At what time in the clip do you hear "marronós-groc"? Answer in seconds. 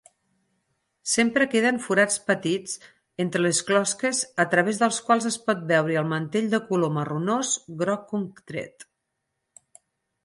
6.99-8.09